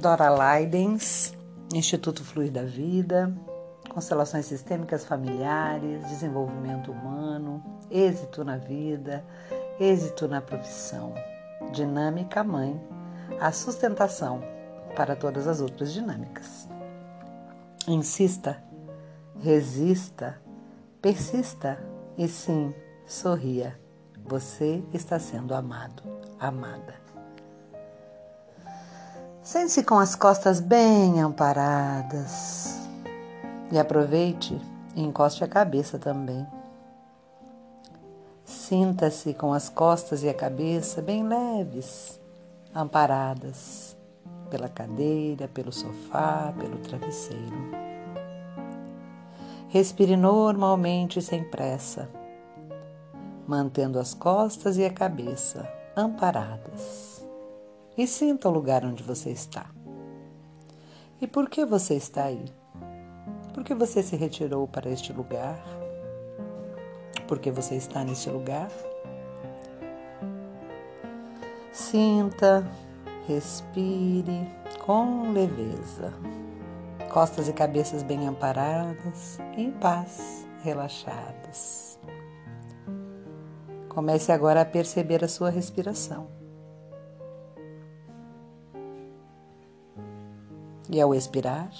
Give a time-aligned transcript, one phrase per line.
[0.00, 1.34] Dora Leidens,
[1.74, 3.30] Instituto Fluir da Vida,
[3.90, 9.22] Constelações Sistêmicas Familiares, Desenvolvimento Humano, Êxito na Vida,
[9.78, 11.12] Êxito na Profissão,
[11.72, 12.80] Dinâmica Mãe,
[13.38, 14.42] a sustentação
[14.96, 16.66] para todas as outras dinâmicas.
[17.86, 18.62] Insista,
[19.38, 20.40] resista,
[21.02, 21.78] persista
[22.16, 22.74] e sim,
[23.06, 23.78] sorria.
[24.24, 26.02] Você está sendo amado,
[26.38, 27.09] amada.
[29.50, 32.88] Sente-se com as costas bem amparadas
[33.72, 34.56] e aproveite
[34.94, 36.46] e encoste a cabeça também.
[38.44, 42.20] Sinta-se com as costas e a cabeça bem leves,
[42.72, 43.96] amparadas
[44.48, 47.72] pela cadeira, pelo sofá, pelo travesseiro.
[49.66, 52.08] Respire normalmente sem pressa,
[53.48, 57.19] mantendo as costas e a cabeça amparadas
[57.96, 59.70] e sinta o lugar onde você está.
[61.20, 62.44] E por que você está aí?
[63.52, 65.62] Por que você se retirou para este lugar?
[67.26, 68.70] Por que você está neste lugar?
[71.72, 72.66] Sinta,
[73.28, 74.48] respire
[74.84, 76.12] com leveza,
[77.12, 81.98] costas e cabeças bem amparadas, em paz, relaxados.
[83.88, 86.39] Comece agora a perceber a sua respiração.
[90.92, 91.70] E ao expirar,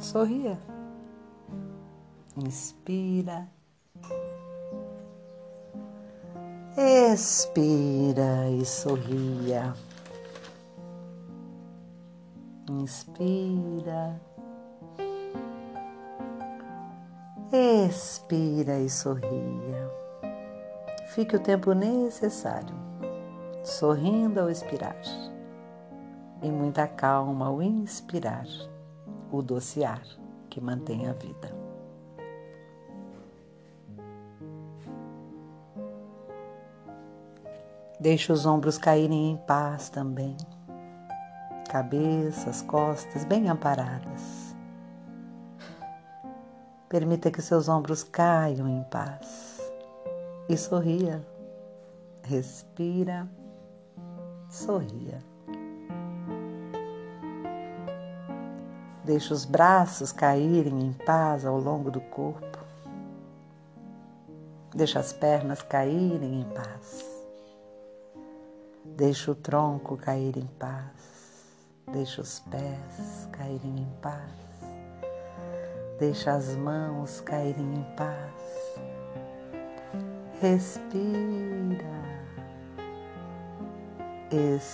[0.00, 0.58] sorria.
[2.36, 3.48] Inspira.
[6.76, 9.72] Expira e sorria.
[12.68, 14.20] Inspira.
[17.52, 19.90] Expira e sorria.
[21.14, 22.74] Fique o tempo necessário,
[23.62, 24.96] sorrindo ao expirar
[26.42, 28.46] e muita calma ao inspirar,
[29.30, 30.02] o doce ar
[30.48, 31.56] que mantém a vida.
[38.00, 40.36] Deixe os ombros caírem em paz também.
[41.68, 44.56] Cabeças, costas bem amparadas.
[46.88, 49.60] Permita que seus ombros caiam em paz.
[50.48, 51.26] E sorria.
[52.22, 53.28] Respira.
[54.48, 55.27] Sorria.
[59.08, 62.58] Deixe os braços caírem em paz ao longo do corpo.
[64.74, 67.06] Deixe as pernas caírem em paz.
[68.84, 71.46] Deixe o tronco cair em paz.
[71.90, 74.30] Deixe os pés caírem em paz.
[75.98, 78.78] Deixe as mãos caírem em paz.
[80.38, 81.98] Respira.
[84.30, 84.68] Expira.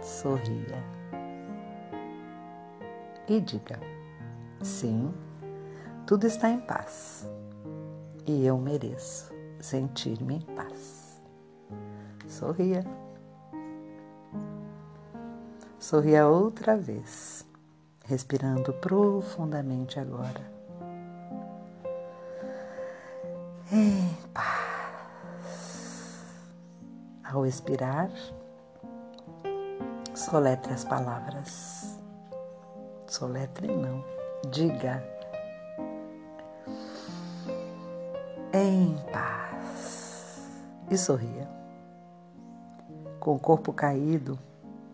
[0.00, 0.99] Sorria
[3.30, 3.78] e diga:
[4.60, 5.14] sim,
[6.04, 7.26] tudo está em paz
[8.26, 11.22] e eu mereço sentir-me em paz.
[12.26, 12.84] Sorria.
[15.78, 17.46] Sorria outra vez,
[18.04, 20.50] respirando profundamente agora.
[23.72, 24.50] Em paz.
[27.22, 28.10] Ao expirar,
[30.14, 31.89] soletre as palavras
[33.20, 34.02] soletre não,
[34.50, 35.04] diga.
[38.50, 40.48] Em paz.
[40.90, 41.46] E sorria.
[43.20, 44.38] Com o corpo caído,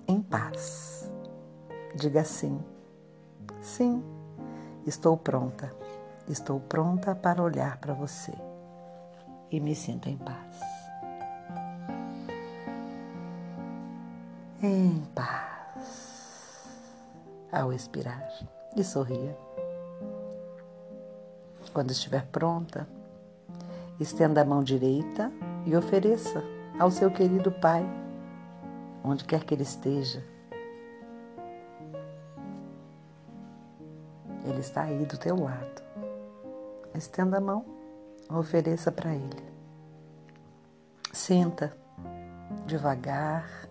[0.09, 1.09] em paz.
[1.95, 2.61] Diga sim,
[3.63, 4.03] sim,
[4.85, 5.73] estou pronta,
[6.29, 8.35] estou pronta para olhar para você.
[9.53, 10.61] E me sinto em paz.
[14.61, 16.16] Em paz
[17.61, 18.29] ao expirar
[18.77, 19.37] e sorria.
[21.73, 22.87] Quando estiver pronta,
[23.99, 25.33] estenda a mão direita
[25.65, 26.43] e ofereça
[26.79, 27.85] ao seu querido Pai,
[29.03, 30.23] onde quer que ele esteja.
[34.45, 35.83] Ele está aí do teu lado.
[36.95, 37.65] Estenda a mão,
[38.31, 39.45] ofereça para ele.
[41.13, 41.77] Sinta
[42.67, 43.66] devagar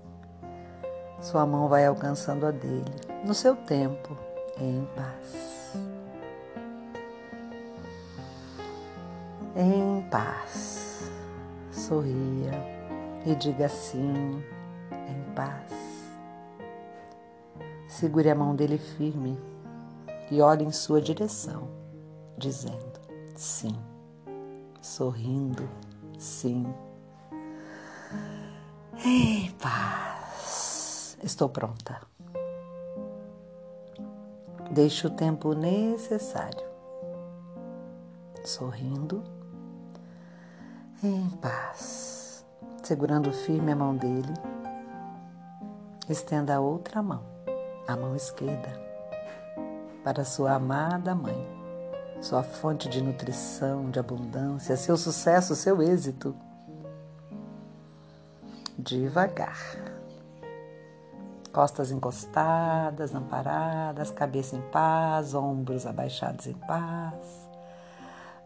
[1.22, 2.94] sua mão vai alcançando a dele,
[3.26, 4.18] no seu tempo,
[4.60, 5.76] em paz.
[9.56, 11.12] Em paz.
[11.72, 12.54] Sorria
[13.26, 14.44] e diga sim,
[14.92, 15.74] em paz.
[17.88, 19.40] Segure a mão dele firme
[20.30, 21.70] e olhe em sua direção,
[22.38, 23.00] dizendo
[23.36, 23.76] sim,
[24.82, 25.68] sorrindo
[26.18, 26.66] sim,
[29.04, 30.15] em paz.
[31.26, 32.00] Estou pronta.
[34.70, 36.64] Deixe o tempo necessário.
[38.44, 39.24] Sorrindo,
[41.04, 42.46] em paz,
[42.84, 44.34] segurando firme a mão dele,
[46.08, 47.24] estenda a outra mão,
[47.88, 48.80] a mão esquerda,
[50.04, 51.44] para sua amada mãe,
[52.22, 56.36] sua fonte de nutrição, de abundância, seu sucesso, seu êxito.
[58.78, 59.85] Devagar
[61.56, 67.50] costas encostadas, amparadas, cabeça em paz, ombros abaixados em paz,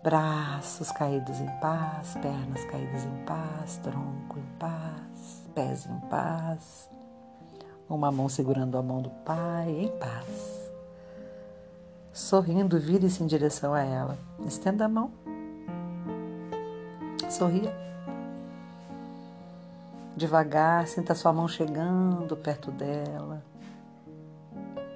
[0.04, 6.88] braços caídos em paz, pernas caídas em paz, tronco em paz, pés em paz,
[7.90, 10.72] uma mão segurando a mão do pai em paz.
[12.14, 14.20] Sorrindo, vire-se em direção a ela.
[14.46, 15.12] Estenda a mão.
[17.28, 17.89] Sorria.
[20.20, 23.42] Devagar, sinta sua mão chegando perto dela.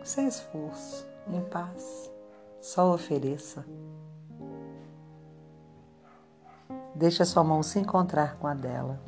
[0.03, 2.11] Sem esforço, em paz.
[2.59, 3.65] Só ofereça.
[6.93, 8.99] Deixe a sua mão se encontrar com a dela.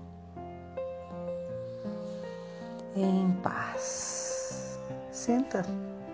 [2.95, 4.79] Em paz.
[5.11, 5.65] Sinta,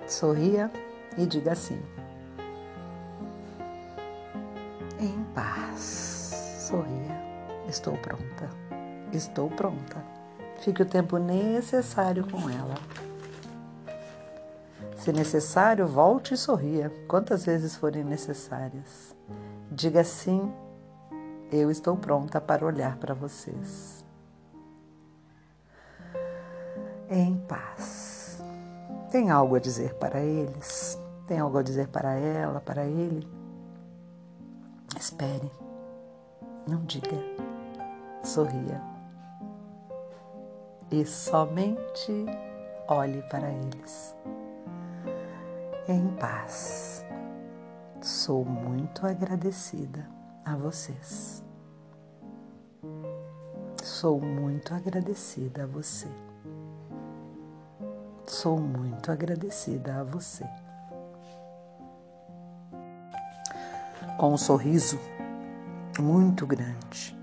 [0.08, 0.72] sorria
[1.16, 1.80] e diga assim.
[5.00, 6.58] Em paz.
[6.68, 7.22] Sorria.
[7.68, 8.61] Estou pronta.
[9.14, 10.02] Estou pronta.
[10.62, 12.76] Fique o tempo necessário com ela.
[14.96, 19.16] Se necessário, volte e sorria quantas vezes forem necessárias.
[19.70, 20.54] Diga sim,
[21.52, 24.06] eu estou pronta para olhar para vocês.
[27.10, 28.42] Em paz.
[29.12, 30.98] Tem algo a dizer para eles?
[31.28, 33.28] Tem algo a dizer para ela, para ele?
[34.98, 35.52] Espere.
[36.68, 37.18] Não diga.
[38.24, 38.91] Sorria
[40.92, 42.26] e somente
[42.88, 44.16] olhe para eles.
[45.88, 47.06] Em paz.
[48.02, 50.06] Sou muito agradecida
[50.44, 51.44] a vocês.
[53.82, 56.08] Sou muito agradecida a você.
[58.28, 60.46] Sou muito agradecida a você.
[64.18, 65.00] Com um sorriso
[66.00, 67.18] muito grande,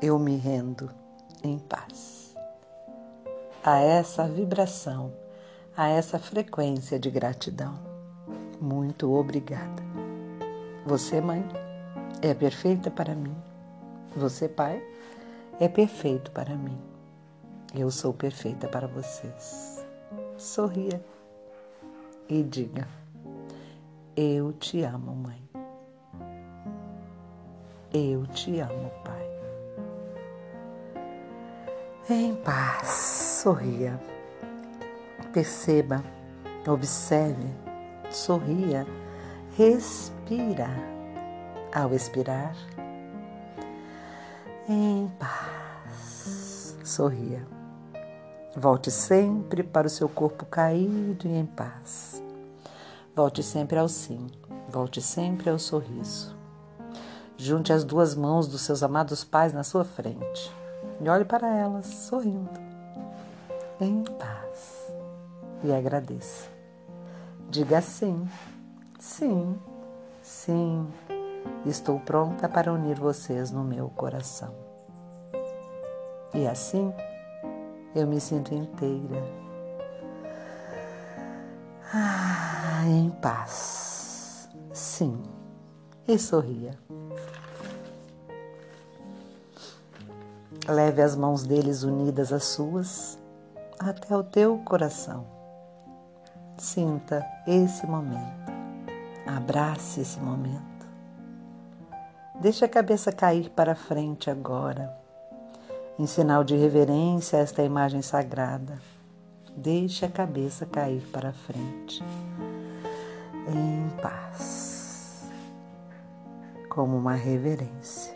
[0.00, 0.90] eu me rendo
[1.42, 2.23] em paz
[3.64, 5.10] a essa vibração,
[5.74, 7.78] a essa frequência de gratidão.
[8.60, 9.82] Muito obrigada.
[10.84, 11.42] Você, mãe,
[12.20, 13.34] é perfeita para mim.
[14.14, 14.82] Você, pai,
[15.58, 16.78] é perfeito para mim.
[17.74, 19.82] Eu sou perfeita para vocês.
[20.36, 21.02] Sorria
[22.28, 22.86] e diga:
[24.14, 25.42] Eu te amo, mãe.
[27.94, 29.24] Eu te amo, pai.
[32.10, 34.00] Em paz sorria.
[35.34, 36.02] Perceba,
[36.66, 37.46] observe,
[38.10, 38.86] sorria,
[39.54, 40.70] respira.
[41.74, 42.54] Ao expirar,
[44.68, 47.46] em paz, sorria.
[48.56, 52.22] Volte sempre para o seu corpo caído e em paz.
[53.14, 54.28] Volte sempre ao sim,
[54.70, 56.34] volte sempre ao sorriso.
[57.36, 60.50] Junte as duas mãos dos seus amados pais na sua frente
[61.00, 62.63] e olhe para elas sorrindo
[63.80, 64.92] em paz.
[65.62, 66.48] E agradeça.
[67.48, 68.28] Diga sim,
[68.98, 69.58] sim,
[70.22, 70.86] sim,
[71.64, 74.54] estou pronta para unir vocês no meu coração.
[76.34, 76.92] E assim
[77.94, 79.22] eu me sinto inteira,
[81.92, 85.22] ah, em paz, sim,
[86.08, 86.76] e sorria.
[90.66, 93.18] Leve as mãos deles unidas às suas
[93.78, 95.26] até o teu coração.
[96.56, 98.52] Sinta esse momento.
[99.26, 100.86] Abrace esse momento.
[102.40, 104.96] Deixe a cabeça cair para frente agora,
[105.98, 108.78] em sinal de reverência a esta imagem sagrada.
[109.56, 112.02] Deixe a cabeça cair para frente,
[113.48, 115.30] em paz,
[116.68, 118.14] como uma reverência.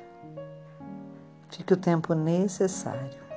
[1.48, 3.27] Fique o tempo necessário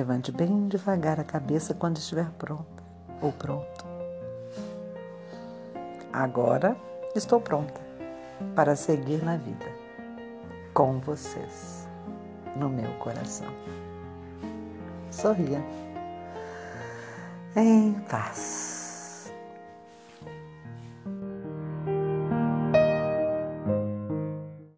[0.00, 2.82] Levante bem devagar a cabeça quando estiver pronta
[3.20, 3.84] ou pronto.
[6.10, 6.74] Agora
[7.14, 7.78] estou pronta
[8.56, 9.66] para seguir na vida
[10.72, 11.86] com vocês
[12.56, 13.52] no meu coração.
[15.10, 15.62] Sorria
[17.54, 18.79] em paz.